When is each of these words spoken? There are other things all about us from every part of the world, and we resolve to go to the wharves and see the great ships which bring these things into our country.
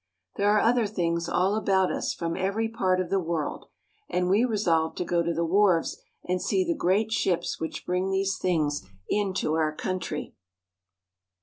There 0.35 0.49
are 0.49 0.59
other 0.59 0.87
things 0.87 1.29
all 1.29 1.55
about 1.55 1.91
us 1.91 2.11
from 2.11 2.35
every 2.35 2.67
part 2.67 2.99
of 2.99 3.11
the 3.11 3.19
world, 3.19 3.67
and 4.09 4.31
we 4.31 4.43
resolve 4.43 4.95
to 4.95 5.05
go 5.05 5.21
to 5.21 5.31
the 5.31 5.45
wharves 5.45 6.01
and 6.27 6.41
see 6.41 6.65
the 6.65 6.73
great 6.73 7.11
ships 7.11 7.59
which 7.59 7.85
bring 7.85 8.09
these 8.09 8.39
things 8.39 8.81
into 9.07 9.53
our 9.53 9.75
country. 9.75 10.33